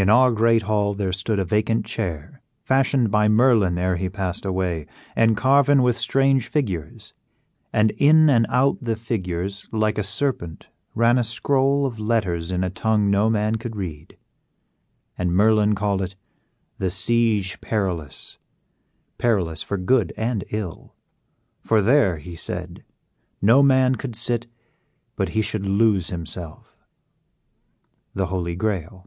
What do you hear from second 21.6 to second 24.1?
there,' he said, 'No man